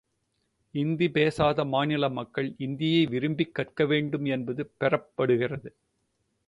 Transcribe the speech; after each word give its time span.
இந்தி 0.75 1.09
பேசாத 1.09 1.65
மாநில 1.65 2.09
மக்கள் 2.09 2.55
இந்தியை 2.57 3.05
விரும்பிக் 3.05 3.55
கற்க 3.55 3.85
வேண்டும் 3.85 4.25
என்பது 4.25 4.71
பெறப்படுகிறது. 4.79 5.71